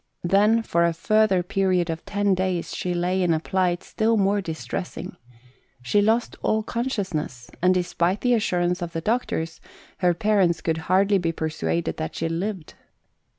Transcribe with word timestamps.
Then 0.23 0.63
for 0.63 0.83
a 0.83 0.93
further 0.93 1.43
period 1.43 1.91
of 1.91 2.03
ten 2.05 2.33
days 2.33 2.75
she 2.75 2.91
lay 2.91 3.21
in 3.21 3.35
a 3.35 3.39
plight 3.39 3.83
still 3.83 4.17
more 4.17 4.41
distressing. 4.41 5.15
She 5.83 6.01
lost 6.01 6.35
all 6.41 6.63
consciousness, 6.63 7.51
and, 7.61 7.71
despite 7.71 8.21
the 8.21 8.33
assurance 8.33 8.81
of 8.81 8.93
the 8.93 9.01
doctors, 9.01 9.61
her 9.99 10.15
parents 10.15 10.61
could 10.61 10.79
hardly 10.89 11.19
be 11.19 11.31
persuaded 11.31 11.97
that 11.97 12.15
she 12.15 12.27
lived. 12.27 12.73